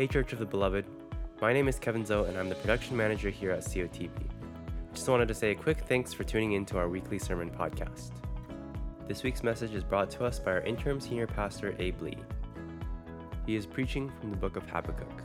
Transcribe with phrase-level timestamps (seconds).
[0.00, 0.86] Hey, Church of the Beloved.
[1.42, 4.08] My name is Kevin Zoe, and I'm the production manager here at COTB.
[4.94, 8.12] Just wanted to say a quick thanks for tuning in to our weekly sermon podcast.
[9.06, 12.16] This week's message is brought to us by our interim senior pastor, Abe Lee.
[13.44, 15.22] He is preaching from the book of Habakkuk.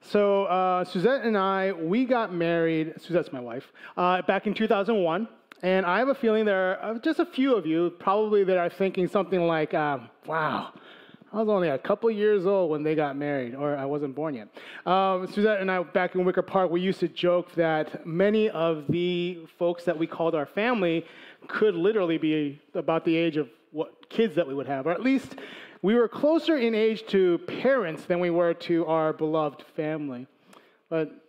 [0.00, 2.94] So uh, Suzette and I, we got married.
[2.98, 3.72] Suzette's my wife.
[3.96, 5.26] Uh, back in 2001,
[5.64, 8.68] and I have a feeling there are just a few of you probably that are
[8.68, 10.74] thinking something like, um, "Wow,
[11.32, 14.34] I was only a couple years old when they got married, or I wasn't born
[14.34, 14.48] yet."
[14.84, 18.84] Um, Suzette and I, back in Wicker Park, we used to joke that many of
[18.88, 21.06] the folks that we called our family
[21.48, 25.02] could literally be about the age of what kids that we would have, or at
[25.02, 25.36] least
[25.80, 30.26] we were closer in age to parents than we were to our beloved family.
[30.90, 31.23] But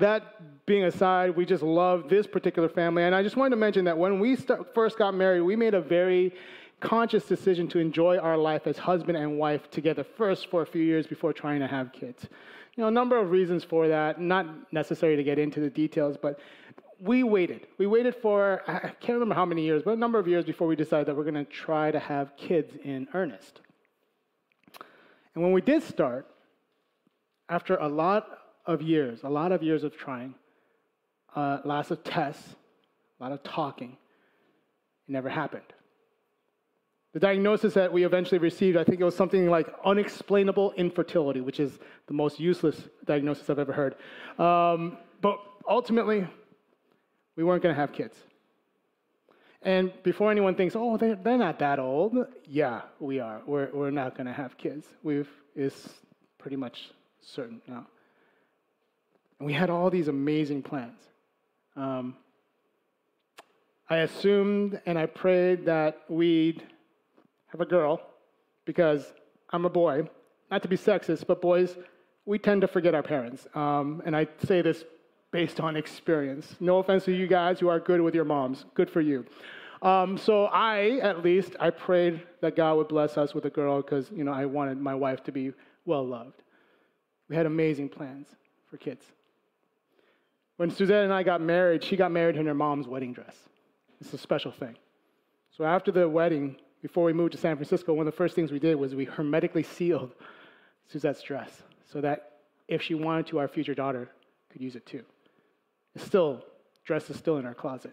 [0.00, 3.04] that being aside, we just love this particular family.
[3.04, 5.74] And I just wanted to mention that when we start, first got married, we made
[5.74, 6.34] a very
[6.80, 10.82] conscious decision to enjoy our life as husband and wife together first for a few
[10.82, 12.28] years before trying to have kids.
[12.74, 16.16] You know, a number of reasons for that, not necessary to get into the details,
[16.20, 16.38] but
[17.00, 17.66] we waited.
[17.78, 20.66] We waited for, I can't remember how many years, but a number of years before
[20.66, 23.60] we decided that we're going to try to have kids in earnest.
[25.34, 26.26] And when we did start,
[27.48, 28.26] after a lot
[28.66, 30.34] of years, a lot of years of trying,
[31.34, 32.56] uh, lots of tests,
[33.20, 33.96] a lot of talking.
[35.08, 35.62] It never happened.
[37.12, 41.60] The diagnosis that we eventually received, I think it was something like unexplainable infertility, which
[41.60, 43.94] is the most useless diagnosis I've ever heard.
[44.38, 46.26] Um, but ultimately,
[47.36, 48.18] we weren't going to have kids.
[49.62, 52.14] And before anyone thinks, oh, they're, they're not that old,
[52.44, 53.40] yeah, we are.
[53.46, 54.86] We're, we're not going to have kids.
[55.02, 55.88] We've, it's
[56.38, 57.86] pretty much certain now.
[59.38, 61.00] And we had all these amazing plans.
[61.76, 62.16] Um,
[63.88, 66.62] I assumed and I prayed that we'd
[67.48, 68.00] have a girl
[68.64, 69.12] because
[69.50, 70.08] I'm a boy.
[70.50, 71.76] Not to be sexist, but boys,
[72.24, 73.46] we tend to forget our parents.
[73.54, 74.84] Um, and I say this
[75.30, 76.56] based on experience.
[76.60, 78.64] No offense to you guys who are good with your moms.
[78.74, 79.26] Good for you.
[79.82, 83.82] Um, so I, at least, I prayed that God would bless us with a girl
[83.82, 85.52] because, you know, I wanted my wife to be
[85.84, 86.42] well loved.
[87.28, 88.28] We had amazing plans
[88.70, 89.04] for kids.
[90.56, 93.36] When Suzette and I got married, she got married in her mom's wedding dress.
[94.00, 94.76] It's a special thing.
[95.56, 98.52] So after the wedding, before we moved to San Francisco, one of the first things
[98.52, 100.12] we did was we hermetically sealed
[100.90, 102.32] Suzette's dress so that
[102.68, 104.10] if she wanted to, our future daughter
[104.50, 105.04] could use it too.
[105.94, 106.44] It's still,
[106.84, 107.92] dress is still in our closet.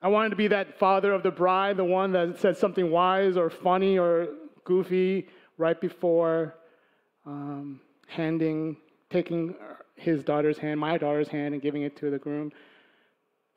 [0.00, 3.36] I wanted to be that father of the bride, the one that said something wise
[3.36, 4.28] or funny or
[4.64, 6.54] goofy right before
[7.26, 8.76] um, handing,
[9.10, 9.54] taking
[9.98, 12.52] his daughter's hand, my daughter's hand, and giving it to the groom.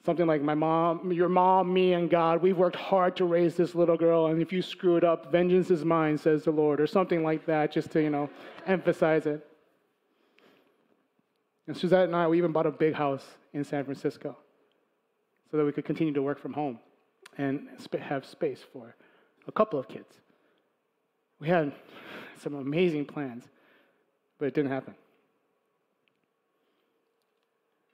[0.05, 3.75] Something like, My mom, your mom, me, and God, we've worked hard to raise this
[3.75, 6.87] little girl, and if you screw it up, vengeance is mine, says the Lord, or
[6.87, 8.29] something like that, just to, you know,
[8.65, 9.45] emphasize it.
[11.67, 14.35] And Suzette and I, we even bought a big house in San Francisco
[15.49, 16.79] so that we could continue to work from home
[17.37, 17.67] and
[17.99, 18.95] have space for
[19.47, 20.19] a couple of kids.
[21.39, 21.71] We had
[22.41, 23.45] some amazing plans,
[24.39, 24.95] but it didn't happen.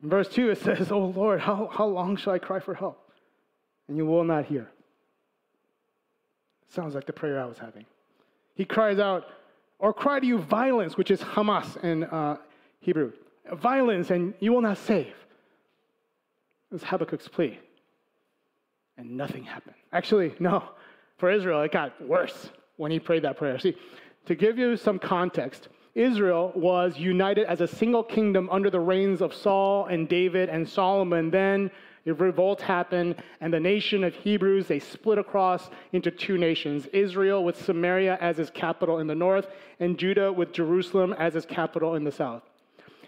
[0.03, 3.12] In verse 2, it says, Oh Lord, how, how long shall I cry for help?
[3.88, 4.69] And you will not hear.
[6.69, 7.85] Sounds like the prayer I was having.
[8.56, 9.25] He cries out,
[9.80, 12.38] or cry to you violence, which is Hamas in uh,
[12.80, 13.13] Hebrew.
[13.53, 15.13] Violence, and you will not save.
[16.74, 17.57] It's Habakkuk's plea.
[18.97, 19.75] And nothing happened.
[19.94, 20.63] Actually, no.
[21.18, 23.57] For Israel, it got worse when he prayed that prayer.
[23.59, 23.78] See,
[24.25, 29.19] to give you some context, Israel was united as a single kingdom under the reigns
[29.19, 31.31] of Saul and David and Solomon.
[31.31, 31.72] Then
[32.06, 37.44] a revolt happened, and the nation of Hebrews, they split across into two nations Israel
[37.44, 39.47] with Samaria as its capital in the north,
[39.80, 42.44] and Judah with Jerusalem as its capital in the south.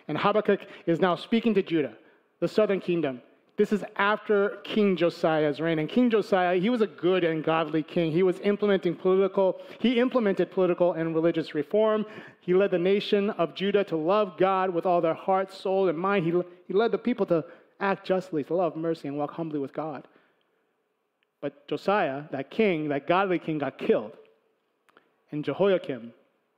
[0.07, 1.93] And Habakkuk is now speaking to Judah,
[2.39, 3.21] the southern kingdom,
[3.59, 5.79] this is after King Josiah's reign.
[5.79, 8.09] And King Josiah, he was a good and godly king.
[8.09, 12.05] He was implementing political, he implemented political and religious reform.
[12.49, 15.95] He led the nation of Judah to love God with all their heart, soul, and
[15.95, 16.25] mind.
[16.25, 16.31] He,
[16.67, 17.45] he led the people to
[17.79, 20.07] act justly, to love mercy, and walk humbly with God.
[21.41, 24.13] But Josiah, that king, that godly king, got killed.
[25.31, 26.11] And Jehoiakim,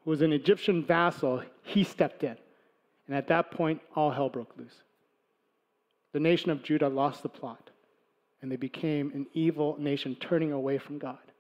[0.06, 2.38] who was an Egyptian vassal, he stepped in.
[3.08, 4.84] And at that point, all hell broke loose
[6.14, 7.70] the nation of Judah lost the plot,
[8.42, 11.31] and they became an evil nation turning away from God.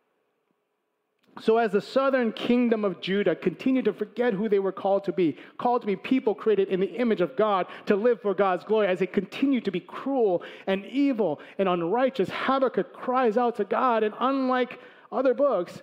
[1.39, 5.13] So, as the southern kingdom of Judah continued to forget who they were called to
[5.13, 8.65] be, called to be people created in the image of God, to live for God's
[8.65, 13.63] glory, as they continued to be cruel and evil and unrighteous, Habakkuk cries out to
[13.63, 15.81] God, and unlike other books,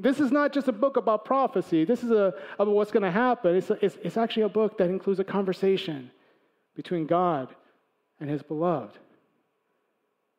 [0.00, 1.84] This is not just a book about prophecy.
[1.84, 3.54] This is a, about what's going to happen.
[3.54, 6.10] It's, a, it's, it's actually a book that includes a conversation
[6.74, 7.54] between God
[8.18, 8.96] and his beloved.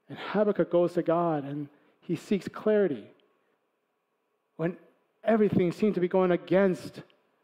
[0.10, 1.70] And Habakkuk goes to God and
[2.00, 3.06] he seeks clarity
[5.24, 7.02] everything seemed to be going against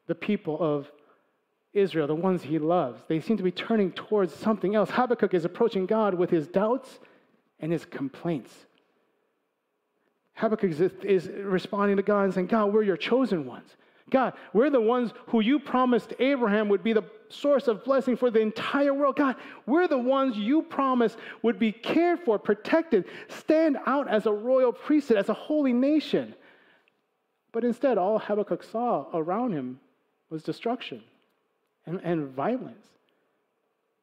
[0.08, 0.92] the people of
[1.74, 3.02] Israel, the ones he loves.
[3.08, 4.90] They seem to be turning towards something else.
[4.90, 7.00] Habakkuk is approaching God with his doubts
[7.60, 8.54] and his complaints.
[10.34, 13.76] Habakkuk is, is responding to God and saying, God, we're your chosen ones.
[14.10, 18.32] God, we're the ones who you promised Abraham would be the source of blessing for
[18.32, 19.18] the entire world.
[19.18, 19.36] God,
[19.66, 24.72] we're the ones you promised would be cared for, protected, stand out as a royal
[24.72, 26.34] priesthood, as a holy nation.
[27.52, 29.80] But instead, all Habakkuk saw around him
[30.30, 31.04] was destruction
[31.86, 32.86] and, and violence.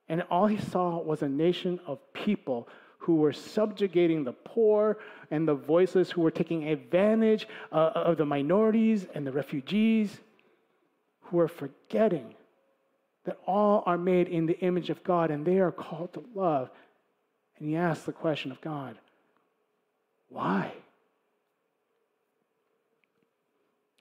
[0.09, 2.69] And all he saw was a nation of people
[2.99, 4.99] who were subjugating the poor
[5.31, 10.21] and the voiceless, who were taking advantage uh, of the minorities and the refugees,
[11.21, 12.35] who were forgetting
[13.25, 16.71] that all are made in the image of God and they are called to love.
[17.59, 18.99] And he asked the question of God,
[20.29, 20.73] why?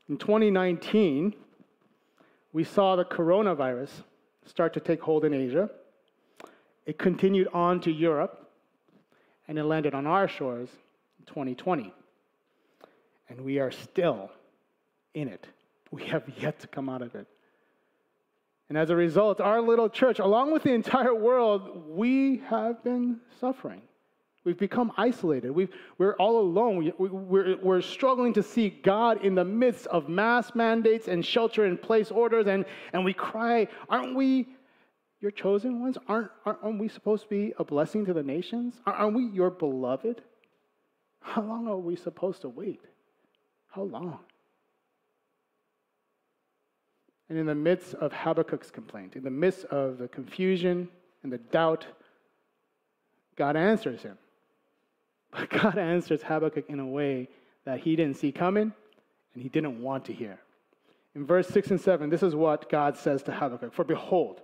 [0.09, 1.33] In 2019,
[2.51, 3.89] we saw the coronavirus
[4.45, 5.69] start to take hold in Asia.
[6.85, 8.51] It continued on to Europe,
[9.47, 10.69] and it landed on our shores
[11.19, 11.93] in 2020.
[13.29, 14.29] And we are still
[15.13, 15.47] in it.
[15.91, 17.27] We have yet to come out of it.
[18.67, 23.19] And as a result, our little church, along with the entire world, we have been
[23.39, 23.81] suffering.
[24.45, 25.51] We've become isolated.
[25.51, 25.69] we
[25.99, 26.91] are all alone.
[26.97, 31.65] We, we're, we're struggling to see God in the midst of mass mandates and shelter
[31.65, 32.47] in place orders.
[32.47, 34.47] And, and we cry, Aren't we
[35.21, 35.97] your chosen ones?
[36.09, 38.81] Aren't, aren't we supposed to be a blessing to the nations?
[38.85, 40.21] Aren't we your beloved?
[41.21, 42.81] How long are we supposed to wait?
[43.67, 44.19] How long?
[47.29, 50.89] And in the midst of Habakkuk's complaint, in the midst of the confusion
[51.23, 51.87] and the doubt,
[53.37, 54.17] God answers him.
[55.33, 57.29] But God answers Habakkuk in a way
[57.65, 58.73] that he didn't see coming
[59.33, 60.39] and he didn't want to hear.
[61.15, 64.41] In verse 6 and 7, this is what God says to Habakkuk For behold,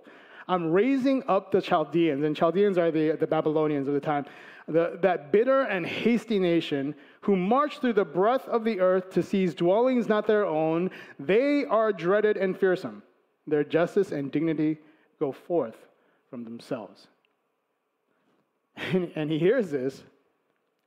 [0.48, 4.26] I'm raising up the Chaldeans, and Chaldeans are the, the Babylonians of the time,
[4.66, 9.22] the, that bitter and hasty nation who march through the breadth of the earth to
[9.22, 10.90] seize dwellings not their own.
[11.18, 13.02] They are dreaded and fearsome.
[13.46, 14.78] Their justice and dignity
[15.18, 15.76] go forth
[16.28, 17.06] from themselves.
[18.92, 20.04] And, and he hears this,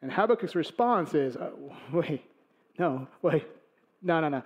[0.04, 1.52] and Habakkuk's response is, uh,
[1.94, 2.22] wait,
[2.78, 3.48] no, wait,
[4.02, 4.44] no, no, no.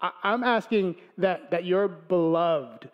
[0.00, 2.88] I, I'm asking that, that your beloved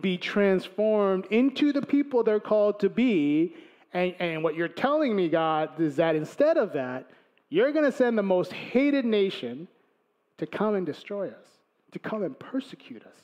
[0.00, 3.56] be transformed into the people they're called to be.
[3.92, 7.10] And, and what you're telling me, God, is that instead of that,
[7.48, 9.66] you're going to send the most hated nation
[10.38, 11.46] to come and destroy us,
[11.90, 13.16] to come and persecute us.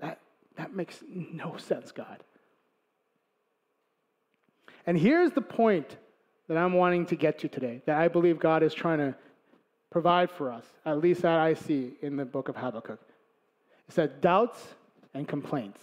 [0.00, 0.20] That,
[0.56, 2.22] that makes no sense, God.
[4.86, 5.96] And here's the point
[6.48, 9.14] that I'm wanting to get to today, that I believe God is trying to
[9.90, 13.00] provide for us, at least that I see in the book of Habakkuk.
[13.88, 14.66] It said, doubts
[15.14, 15.80] and complaints.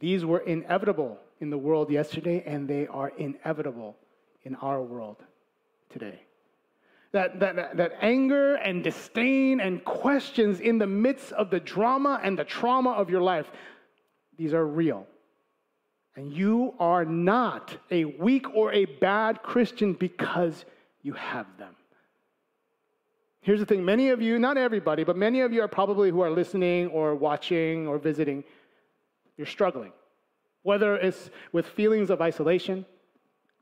[0.00, 3.96] These were inevitable in the world yesterday, and they are inevitable
[4.44, 5.16] in our world
[5.90, 6.20] today.
[7.12, 12.38] That, that, that anger and disdain and questions in the midst of the drama and
[12.38, 13.50] the trauma of your life,
[14.38, 15.06] these are real.
[16.16, 20.64] And you are not a weak or a bad Christian because
[21.02, 21.74] you have them.
[23.42, 26.20] Here's the thing many of you, not everybody, but many of you are probably who
[26.20, 28.44] are listening or watching or visiting,
[29.38, 29.92] you're struggling.
[30.62, 32.84] Whether it's with feelings of isolation,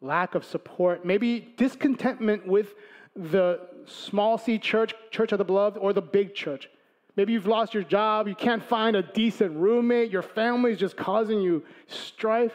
[0.00, 2.75] lack of support, maybe discontentment with
[3.14, 6.69] the small c church, church of the beloved, or the big church.
[7.18, 10.96] Maybe you've lost your job, you can't find a decent roommate, your family is just
[10.96, 12.52] causing you strife.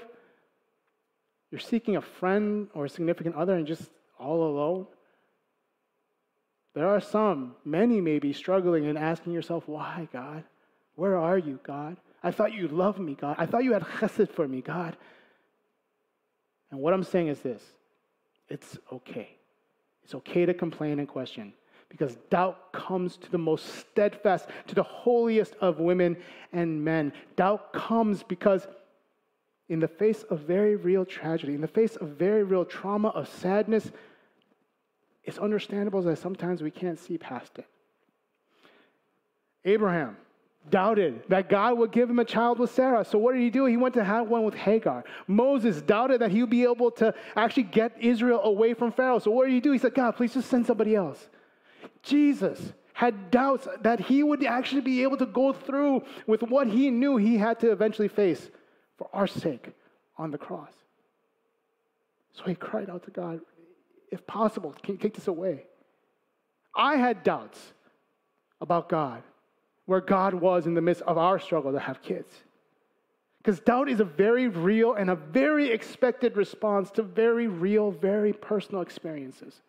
[1.52, 4.88] You're seeking a friend or a significant other and just all alone.
[6.76, 10.46] There are some, many maybe, struggling and asking yourself, why, God?
[10.96, 11.98] Where are you, God?
[12.24, 13.36] I thought you loved me, God.
[13.38, 14.96] I thought you had chesed for me, God.
[16.72, 17.62] And what I'm saying is this
[18.48, 19.36] it's okay.
[20.06, 21.52] It's okay to complain and question
[21.94, 26.18] because doubt comes to the most steadfast, to the holiest of women
[26.52, 27.14] and men.
[27.36, 28.68] Doubt comes because,
[29.70, 33.30] in the face of very real tragedy, in the face of very real trauma, of
[33.30, 33.92] sadness,
[35.24, 37.68] it's understandable that sometimes we can't see past it.
[39.64, 40.18] Abraham
[40.72, 43.06] doubted that God would give him a child with Sarah.
[43.06, 43.66] So what did he do?
[43.66, 45.04] He went to have one with Hagar.
[45.28, 49.20] Moses doubted that he would be able to actually get Israel away from Pharaoh.
[49.20, 49.74] So what did he do?
[49.74, 51.30] He said, God, please just send somebody else.
[52.02, 56.92] Jesus had doubts that he would actually be able to go through with what he
[56.92, 58.50] knew he had to eventually face
[58.98, 59.70] for our sake
[60.18, 60.72] on the cross.
[62.34, 63.42] So he cried out to God,
[64.12, 65.66] if possible, can you take this away?
[66.76, 67.74] I had doubts
[68.62, 69.24] about God,
[69.86, 72.32] where God was in the midst of our struggle to have kids.
[73.38, 78.32] Because doubt is a very real and a very expected response to very real, very
[78.32, 79.62] personal experiences.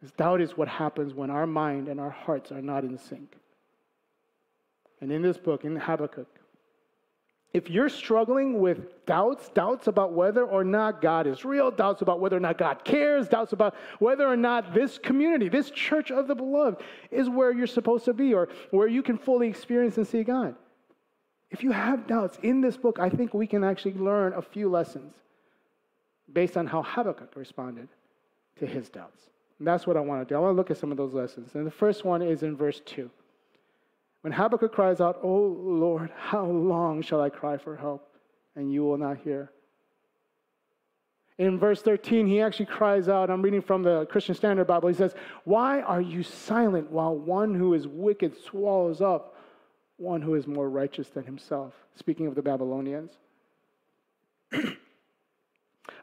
[0.00, 3.36] Because doubt is what happens when our mind and our hearts are not in sync.
[5.00, 6.28] And in this book, in Habakkuk,
[7.52, 12.20] if you're struggling with doubts, doubts about whether or not God is real, doubts about
[12.20, 16.28] whether or not God cares, doubts about whether or not this community, this church of
[16.28, 16.80] the beloved,
[17.10, 20.54] is where you're supposed to be or where you can fully experience and see God.
[21.50, 24.70] If you have doubts in this book, I think we can actually learn a few
[24.70, 25.12] lessons
[26.32, 27.88] based on how Habakkuk responded
[28.60, 29.24] to his doubts.
[29.60, 30.36] And that's what I want to do.
[30.36, 31.54] I want to look at some of those lessons.
[31.54, 33.10] And the first one is in verse 2.
[34.22, 38.08] When Habakkuk cries out, Oh Lord, how long shall I cry for help,
[38.56, 39.52] and you will not hear?
[41.36, 44.88] In verse 13, he actually cries out, I'm reading from the Christian Standard Bible.
[44.88, 45.14] He says,
[45.44, 49.36] Why are you silent while one who is wicked swallows up
[49.98, 51.74] one who is more righteous than himself?
[51.96, 53.12] Speaking of the Babylonians.
[54.52, 54.60] a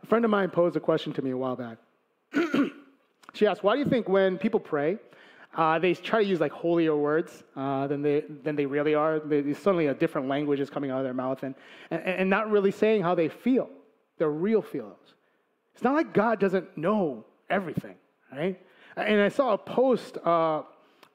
[0.06, 1.80] friend of mine posed a question to me a while back.
[3.38, 4.98] She asked, Why do you think when people pray,
[5.56, 9.20] uh, they try to use like holier words uh, than, they, than they really are.
[9.20, 11.56] They, suddenly a different language is coming out of their mouth and,
[11.90, 13.70] and, and not really saying how they feel,
[14.20, 15.16] their real feelings.
[15.74, 17.96] It's not like God doesn't know everything,
[18.32, 18.60] right?
[18.96, 20.64] And I saw a post uh,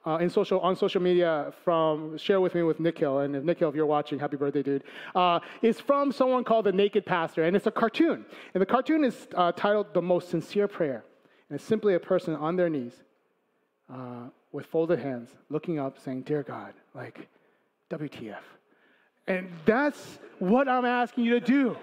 [0.05, 3.69] uh, in social, on social media from, share with me with Nikhil, and if Nikhil,
[3.69, 4.83] if you're watching, happy birthday, dude.
[5.15, 8.25] Uh, it's from someone called The Naked Pastor, and it's a cartoon.
[8.53, 11.03] And the cartoon is uh, titled The Most Sincere Prayer.
[11.53, 12.93] And it's simply a person on their knees
[13.87, 17.27] uh, with folded hands, looking up, saying, Dear God, like,
[17.91, 18.41] WTF.
[19.27, 21.77] And that's what I'm asking you to do.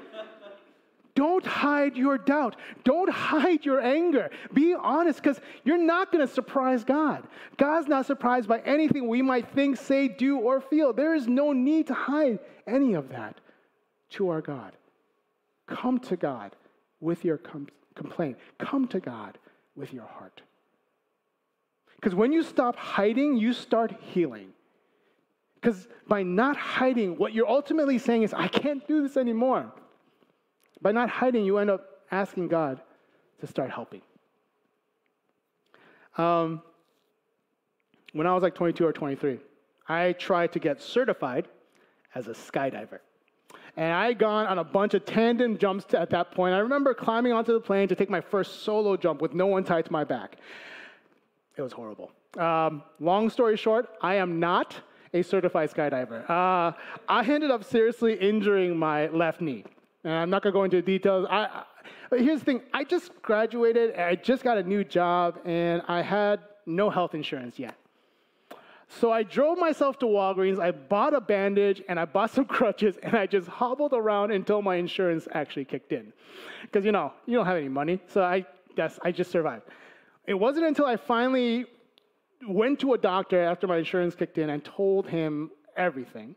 [1.15, 2.57] Don't hide your doubt.
[2.83, 4.31] Don't hide your anger.
[4.53, 7.29] Be honest because you're not going to surprise God.
[7.57, 10.93] God's not surprised by anything we might think, say, do, or feel.
[10.93, 13.37] There is no need to hide any of that
[14.15, 14.73] to our God.
[15.69, 16.57] Come to God
[16.99, 19.39] with your com- complaint, come to God
[19.77, 20.43] with your heart.
[21.97, 24.49] Because when you stop hiding, you start healing.
[25.61, 29.71] Because by not hiding, what you're ultimately saying is, I can't do this anymore.
[30.81, 32.81] By not hiding, you end up asking God
[33.41, 34.01] to start helping.
[36.17, 36.63] Um,
[38.13, 39.39] when I was like 22 or 23,
[39.87, 41.49] I tried to get certified
[42.15, 43.01] as a skydiver.
[43.77, 46.55] And I had gone on a bunch of tandem jumps at that point.
[46.55, 49.65] I remember climbing onto the plane to take my first solo jump with no one
[49.65, 50.37] tied to my back.
[51.57, 52.11] It was horrible.
[52.39, 54.77] Um, long story short, I am not
[55.13, 56.29] a certified skydiver.
[56.29, 56.73] Uh,
[57.09, 59.65] I ended up seriously injuring my left knee.
[60.05, 61.27] And I'm not going to go into details.
[61.29, 61.65] I,
[62.13, 66.03] I, here's the thing I just graduated, I just got a new job, and I
[66.03, 67.75] had no health insurance yet.
[68.99, 72.97] So I drove myself to Walgreens, I bought a bandage, and I bought some crutches,
[73.03, 76.13] and I just hobbled around until my insurance actually kicked in.
[76.63, 78.45] Because, you know, you don't have any money, so I
[78.75, 79.63] guess I just survived.
[80.27, 81.67] It wasn't until I finally
[82.49, 86.35] went to a doctor after my insurance kicked in and told him everything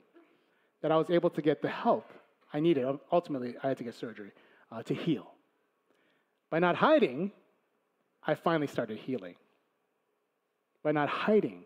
[0.81, 2.11] that I was able to get the help
[2.53, 2.85] I needed.
[3.11, 4.31] Ultimately, I had to get surgery
[4.71, 5.31] uh, to heal.
[6.51, 7.31] By not hiding,
[8.27, 9.35] I finally started healing.
[10.83, 11.63] By not hiding,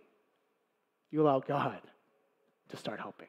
[1.12, 1.80] you allow God
[2.70, 3.28] to start helping.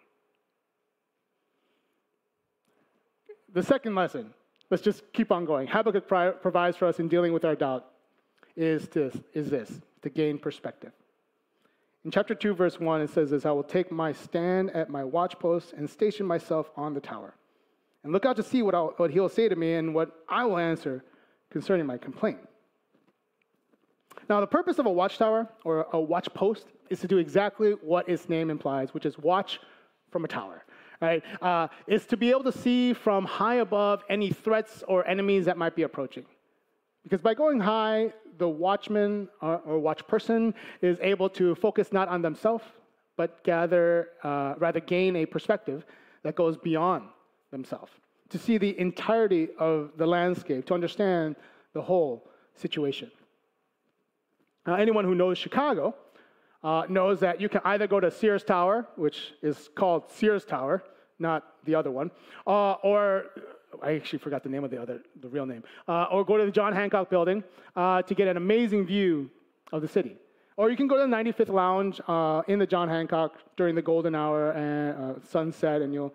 [3.52, 4.34] The second lesson,
[4.70, 5.66] let's just keep on going.
[5.66, 7.86] Habakkuk provides for us in dealing with our doubt
[8.56, 10.92] is this, is this to gain perspective.
[12.04, 15.02] In chapter 2, verse 1, it says this I will take my stand at my
[15.02, 17.34] watchpost and station myself on the tower.
[18.04, 20.44] And look out to see what, I'll, what he'll say to me and what I
[20.44, 21.04] will answer
[21.50, 22.38] concerning my complaint.
[24.28, 28.28] Now, the purpose of a watchtower or a watchpost is to do exactly what its
[28.28, 29.60] name implies, which is watch
[30.10, 30.64] from a tower.
[31.00, 31.22] Right?
[31.40, 35.56] Uh, is to be able to see from high above any threats or enemies that
[35.56, 36.24] might be approaching.
[37.04, 42.08] Because by going high, the watchman or, or watch person is able to focus not
[42.08, 42.64] on themselves,
[43.16, 45.84] but gather, uh, rather gain a perspective
[46.22, 47.04] that goes beyond
[47.50, 47.92] themselves,
[48.28, 51.36] to see the entirety of the landscape, to understand
[51.74, 53.10] the whole situation.
[54.66, 55.94] Now, anyone who knows Chicago
[56.62, 60.82] uh, knows that you can either go to Sears Tower, which is called Sears Tower,
[61.18, 62.10] not the other one,
[62.46, 63.26] uh, or
[63.82, 65.62] I actually forgot the name of the other, the real name.
[65.86, 67.44] Uh, or go to the John Hancock building
[67.76, 69.30] uh, to get an amazing view
[69.72, 70.16] of the city.
[70.56, 73.82] Or you can go to the 95th Lounge uh, in the John Hancock during the
[73.82, 76.14] golden hour and uh, sunset, and you'll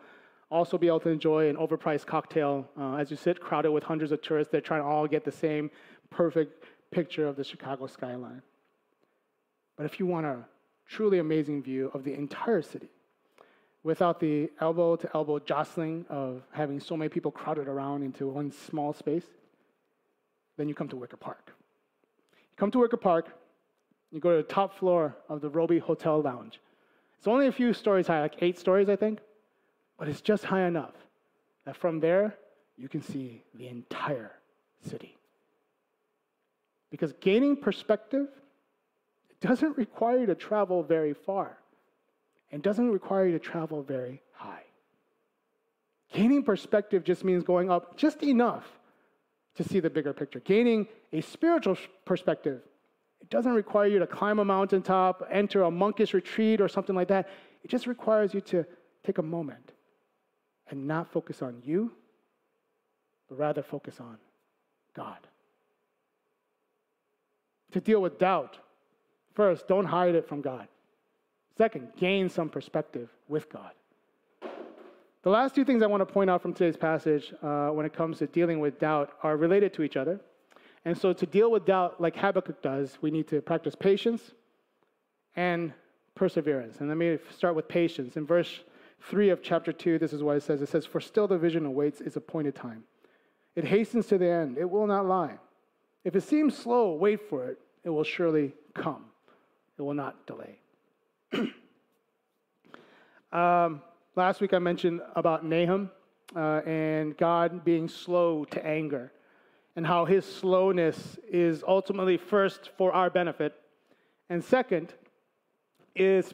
[0.51, 2.67] also be able to enjoy an overpriced cocktail
[2.99, 4.51] as you sit crowded with hundreds of tourists.
[4.51, 5.71] They're trying to all get the same
[6.09, 8.41] perfect picture of the Chicago skyline.
[9.83, 10.37] But if you want a
[10.87, 12.87] truly amazing view of the entire city,
[13.83, 18.49] without the elbow to elbow jostling of having so many people crowded around into one
[18.49, 19.25] small space,
[20.55, 21.51] then you come to Wicker Park.
[22.31, 23.37] You come to Wicker Park,
[24.09, 26.61] you go to the top floor of the Robey Hotel Lounge.
[27.17, 29.19] It's only a few stories high, like eight stories, I think,
[29.99, 30.95] but it's just high enough
[31.65, 32.37] that from there
[32.77, 34.31] you can see the entire
[34.79, 35.17] city.
[36.89, 38.29] Because gaining perspective
[39.43, 41.57] doesn't require you to travel very far
[42.51, 44.63] and doesn't require you to travel very high.
[46.13, 48.65] Gaining perspective just means going up just enough
[49.55, 50.39] to see the bigger picture.
[50.39, 52.61] Gaining a spiritual perspective,
[53.21, 57.09] it doesn't require you to climb a mountaintop, enter a monkish retreat, or something like
[57.09, 57.29] that.
[57.63, 58.65] It just requires you to
[59.05, 59.73] take a moment
[60.69, 61.91] and not focus on you,
[63.27, 64.17] but rather focus on
[64.93, 65.19] God.
[67.73, 68.59] To deal with doubt,
[69.33, 70.67] first, don't hide it from God.
[71.57, 73.71] Second, gain some perspective with God.
[75.21, 77.93] The last two things I want to point out from today's passage uh, when it
[77.93, 80.19] comes to dealing with doubt are related to each other.
[80.85, 84.31] And so, to deal with doubt like Habakkuk does, we need to practice patience
[85.35, 85.73] and
[86.15, 86.79] perseverance.
[86.79, 88.17] And let me start with patience.
[88.17, 88.59] In verse
[89.09, 91.65] 3 of chapter 2, this is what it says it says, For still the vision
[91.65, 92.83] awaits its appointed time.
[93.55, 95.37] It hastens to the end, it will not lie.
[96.03, 99.05] If it seems slow, wait for it, it will surely come,
[99.77, 100.59] it will not delay.
[103.31, 103.81] um,
[104.15, 105.89] last week I mentioned about Nahum
[106.35, 109.11] uh, and God being slow to anger,
[109.75, 113.53] and how his slowness is ultimately first for our benefit,
[114.29, 114.93] and second
[115.95, 116.33] is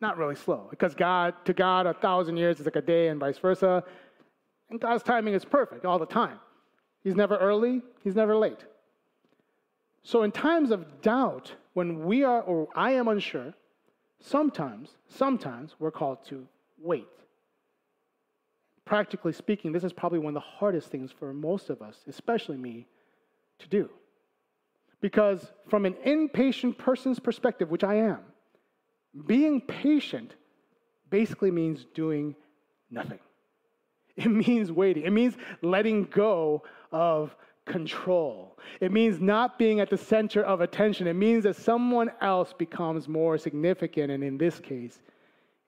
[0.00, 3.20] not really slow because God to God a thousand years is like a day, and
[3.20, 3.84] vice versa.
[4.70, 6.38] And God's timing is perfect all the time.
[7.02, 8.64] He's never early, he's never late.
[10.02, 13.54] So in times of doubt, when we are or I am unsure,
[14.20, 16.46] Sometimes, sometimes we're called to
[16.78, 17.08] wait.
[18.84, 22.56] Practically speaking, this is probably one of the hardest things for most of us, especially
[22.56, 22.86] me,
[23.60, 23.88] to do.
[25.00, 28.20] Because from an impatient person's perspective, which I am,
[29.26, 30.34] being patient
[31.08, 32.36] basically means doing
[32.90, 33.20] nothing.
[34.16, 35.04] It means waiting.
[35.04, 37.34] It means letting go of
[37.70, 38.58] control.
[38.80, 41.06] It means not being at the center of attention.
[41.06, 44.98] It means that someone else becomes more significant, and in this case,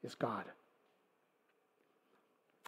[0.02, 0.44] is God.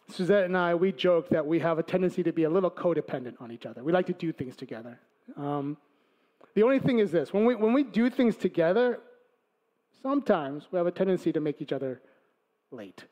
[0.08, 3.40] Suzette and I, we joke that we have a tendency to be a little codependent
[3.40, 3.82] on each other.
[3.82, 5.00] We like to do things together.
[5.36, 5.76] Um,
[6.54, 9.00] the only thing is this when we, when we do things together,
[10.02, 12.02] sometimes we have a tendency to make each other
[12.70, 13.04] late.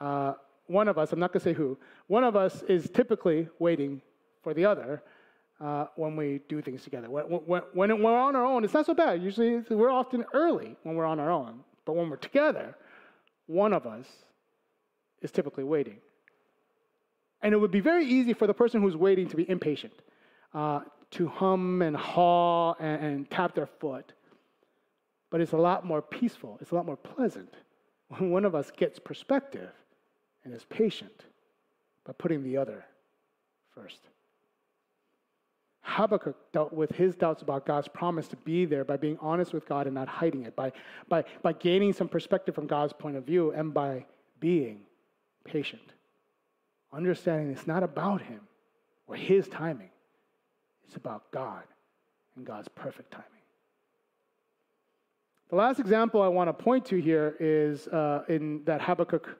[0.00, 0.34] Uh,
[0.68, 4.00] one of us, I'm not going to say who, one of us is typically waiting
[4.42, 5.02] for the other
[5.60, 7.08] uh, when we do things together.
[7.08, 9.22] When, when, when, we're on our own, it's not so bad.
[9.22, 11.60] Usually, we're often early when we're on our own.
[11.84, 12.76] But when we're together,
[13.46, 14.06] one of us
[15.22, 15.98] is typically waiting.
[17.42, 19.94] And it would be very easy for the person who's waiting to be impatient,
[20.52, 20.80] uh,
[21.12, 24.12] to hum and haw and, and tap their foot.
[25.30, 27.54] But it's a lot more peaceful, it's a lot more pleasant
[28.08, 29.70] when one of us gets perspective
[30.44, 31.24] and is patient
[32.04, 32.84] by putting the other
[33.74, 34.00] first.
[35.86, 39.66] Habakkuk dealt with his doubts about God's promise to be there by being honest with
[39.68, 40.72] God and not hiding it, by,
[41.08, 44.04] by, by gaining some perspective from God's point of view, and by
[44.40, 44.80] being
[45.44, 45.92] patient.
[46.92, 48.40] Understanding it's not about him
[49.06, 49.90] or his timing,
[50.84, 51.62] it's about God
[52.34, 53.26] and God's perfect timing.
[55.50, 59.38] The last example I want to point to here is uh, in that Habakkuk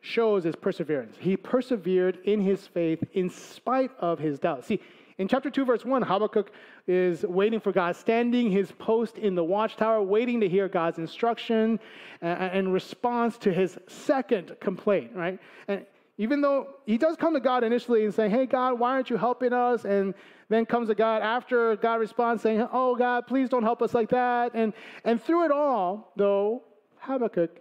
[0.00, 1.16] shows is perseverance.
[1.20, 4.68] He persevered in his faith in spite of his doubts.
[4.68, 4.80] See,
[5.18, 6.52] in chapter 2, verse 1, Habakkuk
[6.86, 11.80] is waiting for God, standing his post in the watchtower, waiting to hear God's instruction
[12.20, 15.38] and response to his second complaint, right?
[15.68, 15.86] And
[16.18, 19.16] even though he does come to God initially and say, Hey, God, why aren't you
[19.16, 19.84] helping us?
[19.84, 20.14] And
[20.48, 24.10] then comes to God after God responds saying, Oh, God, please don't help us like
[24.10, 24.52] that.
[24.54, 24.74] And,
[25.04, 26.62] and through it all, though,
[26.98, 27.58] Habakkuk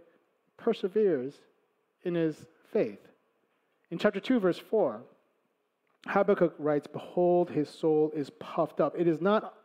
[0.58, 1.36] perseveres
[2.04, 3.00] in his faith.
[3.92, 5.02] In chapter 2, verse 4,
[6.06, 8.94] Habakkuk writes, Behold, his soul is puffed up.
[8.98, 9.56] It is not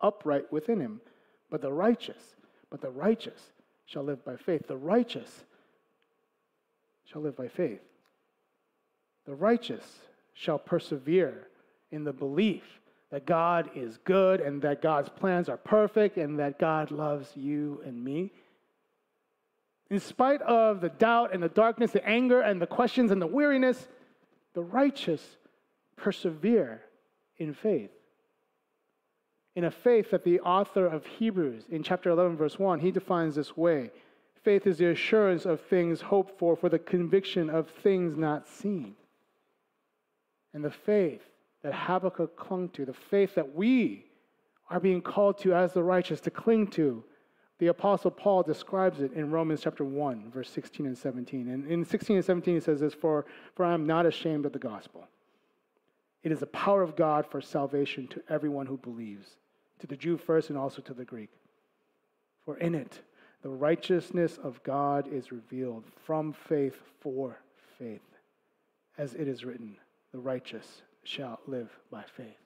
[0.00, 1.00] upright within him,
[1.50, 2.36] but the righteous,
[2.70, 3.52] but the righteous
[3.86, 4.66] shall live by faith.
[4.66, 5.44] The righteous
[7.04, 7.80] shall live by faith.
[9.26, 9.84] The righteous
[10.32, 11.48] shall persevere
[11.90, 16.58] in the belief that God is good and that God's plans are perfect and that
[16.58, 18.32] God loves you and me.
[19.90, 23.26] In spite of the doubt and the darkness, the anger and the questions and the
[23.26, 23.88] weariness,
[24.54, 25.36] the righteous
[26.02, 26.82] persevere
[27.36, 27.90] in faith.
[29.56, 33.34] In a faith that the author of Hebrews, in chapter 11, verse 1, he defines
[33.34, 33.90] this way
[34.42, 38.94] Faith is the assurance of things hoped for, for the conviction of things not seen.
[40.54, 41.20] And the faith
[41.62, 44.06] that Habakkuk clung to, the faith that we
[44.70, 47.04] are being called to as the righteous to cling to,
[47.58, 51.50] the Apostle Paul describes it in Romans chapter 1, verse 16 and 17.
[51.50, 54.54] And in 16 and 17, he says this For, for I am not ashamed of
[54.54, 55.06] the gospel.
[56.22, 59.36] It is the power of God for salvation to everyone who believes,
[59.78, 61.30] to the Jew first and also to the Greek.
[62.44, 63.00] For in it,
[63.42, 67.38] the righteousness of God is revealed from faith for
[67.78, 68.02] faith,
[68.98, 69.76] as it is written,
[70.12, 72.36] the righteous shall live by faith.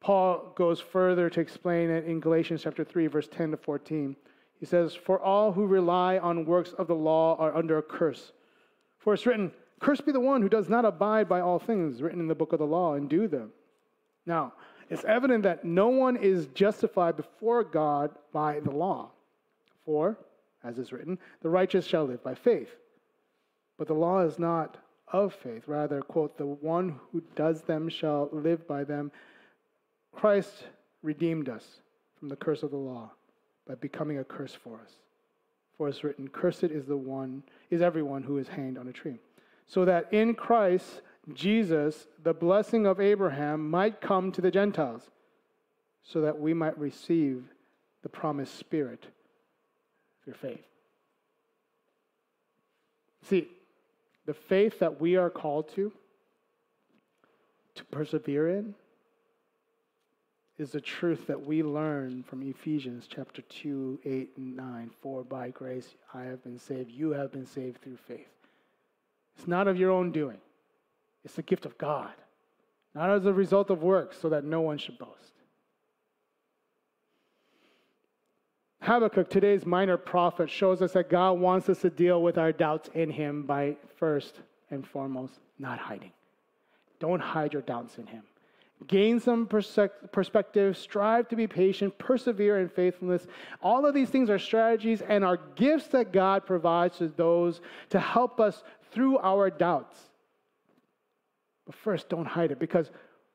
[0.00, 4.16] Paul goes further to explain it in Galatians chapter 3 verse 10 to 14.
[4.58, 8.32] He says, "For all who rely on works of the law are under a curse.
[8.98, 12.20] For it's written, Cursed be the one who does not abide by all things written
[12.20, 13.52] in the book of the law and do them."
[14.24, 14.54] Now,
[14.88, 19.10] it's evident that no one is justified before God by the law.
[19.84, 20.18] For,
[20.62, 22.74] as is written, the righteous shall live by faith.
[23.76, 25.68] But the law is not of faith.
[25.68, 29.12] Rather, quote, the one who does them shall live by them.
[30.12, 30.68] Christ
[31.02, 31.80] redeemed us
[32.18, 33.10] from the curse of the law
[33.66, 34.92] by becoming a curse for us.
[35.76, 39.18] For it's written, Cursed is the one, is everyone who is hanged on a tree.
[39.66, 41.02] So that in Christ,
[41.32, 45.02] Jesus, the blessing of Abraham might come to the Gentiles,
[46.02, 47.44] so that we might receive
[48.02, 49.06] the promised Spirit
[50.24, 50.64] your faith.
[53.22, 53.48] See,
[54.26, 55.92] the faith that we are called to,
[57.76, 58.74] to persevere in,
[60.58, 64.90] is the truth that we learn from Ephesians chapter 2, 8, and 9.
[65.02, 66.90] For by grace I have been saved.
[66.90, 68.35] You have been saved through faith.
[69.36, 70.38] It's not of your own doing,
[71.24, 72.12] it's the gift of God,
[72.94, 75.12] not as a result of works, so that no one should boast.
[78.80, 82.88] Habakkuk, today's minor prophet, shows us that God wants us to deal with our doubts
[82.94, 86.12] in Him by first and foremost not hiding.
[87.00, 88.22] Don't hide your doubts in Him.
[88.86, 93.26] Gain some perspective, strive to be patient, persevere in faithfulness.
[93.62, 97.98] All of these things are strategies and are gifts that God provides to those to
[97.98, 98.62] help us
[98.96, 99.98] through our doubts.
[101.66, 102.90] But first, don't hide it because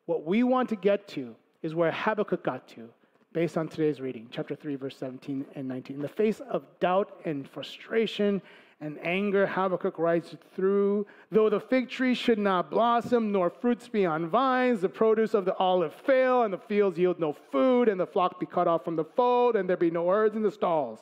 [0.08, 2.89] what we want to get to is where Habakkuk got to
[3.32, 5.97] based on today's reading, chapter 3, verse 17 and 19.
[5.97, 8.41] In the face of doubt and frustration
[8.82, 14.04] and anger, Habakkuk writes through, though the fig tree should not blossom, nor fruits be
[14.04, 18.00] on vines, the produce of the olive fail, and the fields yield no food, and
[18.00, 20.52] the flock be cut off from the fold, and there be no herds in the
[20.52, 21.00] stalls.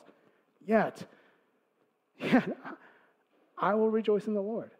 [0.66, 1.06] Yet,
[2.18, 2.54] yet
[3.60, 4.70] I will rejoice in the Lord.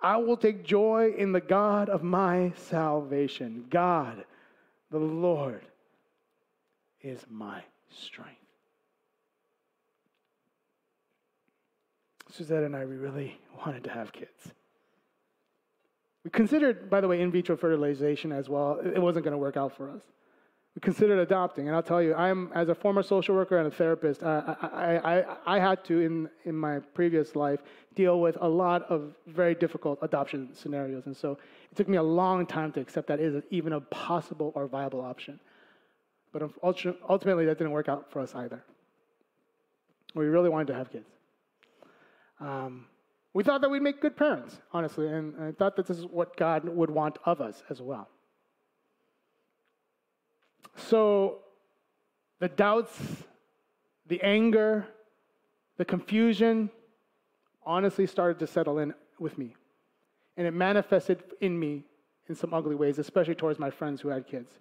[0.00, 3.66] I will take joy in the God of my salvation.
[3.68, 4.24] God,
[4.90, 5.60] the Lord,
[7.02, 8.36] is my strength.
[12.30, 14.52] Suzette and I, we really wanted to have kids.
[16.24, 18.80] We considered, by the way, in vitro fertilization as well.
[18.82, 20.02] It wasn't going to work out for us.
[20.74, 23.70] We considered adopting, and I'll tell you, I'm as a former social worker and a
[23.72, 27.60] therapist, I, I, I, I had to in in my previous life
[27.96, 31.38] deal with a lot of very difficult adoption scenarios, and so
[31.72, 35.00] it took me a long time to accept that is even a possible or viable
[35.00, 35.40] option.
[36.32, 38.62] But ultimately, that didn't work out for us either.
[40.14, 41.08] We really wanted to have kids.
[42.38, 42.86] Um,
[43.34, 46.36] we thought that we'd make good parents, honestly, and I thought that this is what
[46.36, 48.08] God would want of us as well.
[50.76, 51.38] So,
[52.38, 52.98] the doubts,
[54.06, 54.86] the anger,
[55.76, 56.70] the confusion
[57.64, 59.54] honestly started to settle in with me.
[60.36, 61.84] And it manifested in me
[62.28, 64.58] in some ugly ways, especially towards my friends who had kids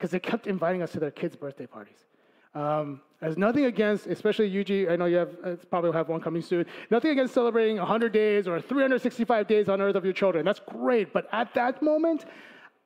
[0.00, 2.06] because they kept inviting us to their kids' birthday parties.
[2.54, 6.40] Um, there's nothing against, especially UG, I know you have, uh, probably have one coming
[6.40, 10.44] soon, nothing against celebrating 100 days or 365 days on earth of your children.
[10.44, 11.12] That's great.
[11.12, 12.24] But at that moment,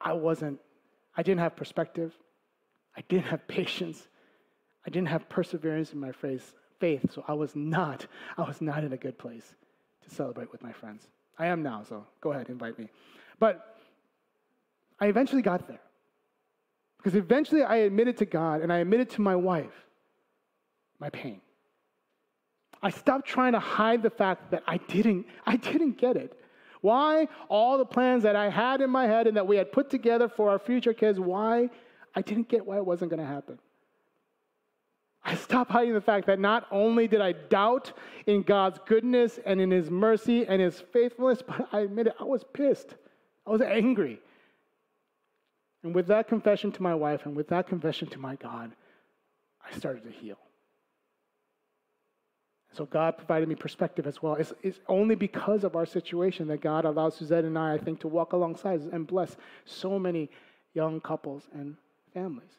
[0.00, 0.58] I wasn't,
[1.16, 2.12] I didn't have perspective.
[2.96, 4.08] I didn't have patience.
[4.86, 6.54] I didn't have perseverance in my faith.
[7.10, 9.54] So I was not, I was not in a good place
[10.02, 11.08] to celebrate with my friends.
[11.38, 12.88] I am now, so go ahead, invite me.
[13.38, 13.78] But
[15.00, 15.80] I eventually got there.
[16.98, 19.72] Because eventually I admitted to God and I admitted to my wife
[21.00, 21.40] my pain.
[22.82, 26.38] I stopped trying to hide the fact that I didn't, I didn't get it.
[26.82, 29.88] Why all the plans that I had in my head and that we had put
[29.88, 31.70] together for our future kids, why
[32.14, 33.58] I didn't get why it wasn't going to happen.
[35.24, 37.92] I stopped hiding the fact that not only did I doubt
[38.26, 42.24] in God's goodness and in His mercy and His faithfulness, but I admit it, I
[42.24, 42.94] was pissed.
[43.46, 44.20] I was angry.
[45.82, 48.72] And with that confession to my wife and with that confession to my God,
[49.66, 50.38] I started to heal.
[52.72, 54.34] So God provided me perspective as well.
[54.34, 58.00] It's, it's, only because of our situation that God allows Suzette and I, I think,
[58.00, 60.28] to walk alongside and bless so many
[60.74, 61.76] young couples and
[62.14, 62.50] families.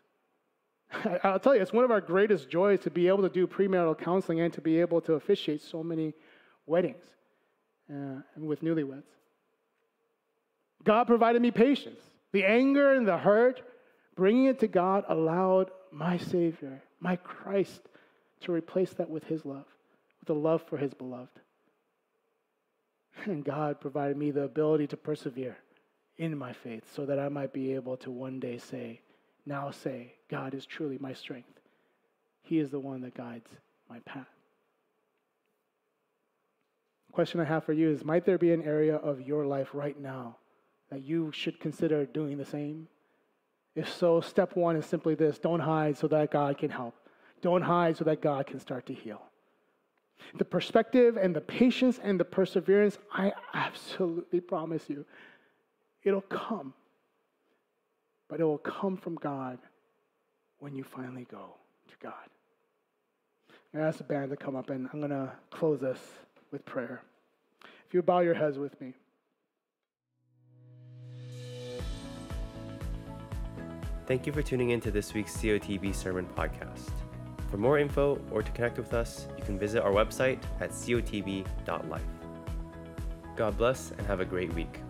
[1.24, 3.98] I'll tell you, it's one of our greatest joys to be able to do premarital
[3.98, 6.14] counseling and to be able to officiate so many
[6.66, 7.04] weddings
[7.92, 9.04] uh, with newlyweds.
[10.84, 12.00] God provided me patience.
[12.32, 13.62] The anger and the hurt,
[14.16, 17.82] bringing it to God allowed my Savior, my Christ,
[18.42, 19.66] to replace that with His love,
[20.20, 21.30] with the love for His beloved.
[23.26, 25.58] And God provided me the ability to persevere
[26.18, 29.00] in my faith so that I might be able to one day say,
[29.46, 31.60] now say, God is truly my strength.
[32.42, 33.50] He is the one that guides
[33.90, 34.28] my path.
[37.12, 40.00] question I have for you is Might there be an area of your life right
[40.00, 40.38] now
[40.90, 42.88] that you should consider doing the same?
[43.76, 46.96] If so, step one is simply this don't hide so that God can help.
[47.42, 49.22] Don't hide so that God can start to heal.
[50.38, 55.06] The perspective and the patience and the perseverance, I absolutely promise you,
[56.04, 56.74] it'll come
[58.30, 59.60] but it will come from God
[60.60, 61.56] when you finally go
[61.90, 62.14] to God.
[63.50, 66.00] I'm going to ask the band to come up, and I'm going to close this
[66.52, 67.02] with prayer.
[67.88, 68.94] If you bow your heads with me.
[74.08, 76.92] Thank you for tuning in to this week's COTB Sermon Podcast.
[77.50, 82.02] For more info or to connect with us, you can visit our website at cotb.life.
[83.36, 84.85] God bless and have a great week.